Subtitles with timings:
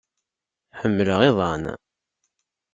[0.79, 1.63] Ḥemmleɣ iḍan.